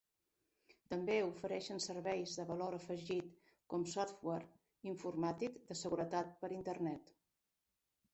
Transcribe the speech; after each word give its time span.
També 0.91 1.15
ofereixen 1.25 1.81
serveis 1.85 2.31
de 2.39 2.45
valor 2.51 2.77
afegit 2.77 3.27
com 3.73 3.85
software 3.91 4.49
informàtic 4.93 5.61
de 5.69 5.77
seguretat 5.83 6.33
per 6.41 6.51
Internet. 6.57 7.13